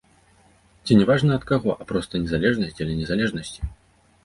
Ці 0.85 0.97
не 0.99 1.05
важна 1.09 1.37
ад 1.41 1.45
каго, 1.51 1.77
а 1.85 1.87
проста 1.93 2.23
незалежнасць 2.23 2.77
дзеля 2.79 2.99
незалежнасці? 3.05 3.73